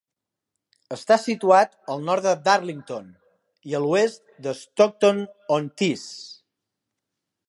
[0.95, 3.11] Està situat al nord de Darlington,
[3.73, 6.07] i a l'oest de Stockton-on-Tees.